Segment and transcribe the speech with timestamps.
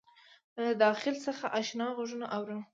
[0.63, 2.61] له داخل څخه آشنا غــږونه اورم